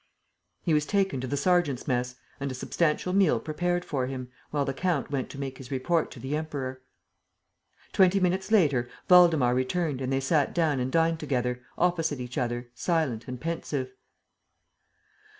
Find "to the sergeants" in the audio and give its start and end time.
1.21-1.87